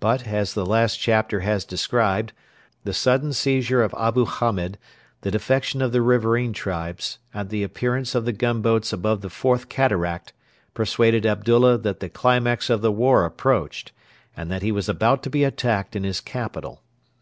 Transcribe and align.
But, 0.00 0.26
as 0.28 0.52
the 0.52 0.66
last 0.66 0.98
chapter 1.00 1.40
has 1.40 1.64
described, 1.64 2.34
the 2.84 2.92
sudden 2.92 3.32
seizure 3.32 3.82
of 3.82 3.94
Abu 3.98 4.26
Hamed, 4.26 4.76
the 5.22 5.30
defection 5.30 5.80
of 5.80 5.92
the 5.92 6.02
riverain 6.02 6.52
tribes, 6.52 7.18
and 7.32 7.48
the 7.48 7.62
appearance 7.62 8.14
of 8.14 8.26
the 8.26 8.34
gunboats 8.34 8.92
above 8.92 9.22
the 9.22 9.30
Fourth 9.30 9.70
Cataract 9.70 10.34
persuaded 10.74 11.24
Abdullah 11.24 11.78
that 11.78 12.00
the 12.00 12.10
climax 12.10 12.68
of 12.68 12.82
the 12.82 12.92
war 12.92 13.24
approached, 13.24 13.92
and 14.36 14.50
that 14.50 14.60
he 14.60 14.72
was 14.72 14.90
about 14.90 15.22
to 15.22 15.30
be 15.30 15.42
attacked 15.42 15.96
in 15.96 16.04
his 16.04 16.20
capital. 16.20 16.82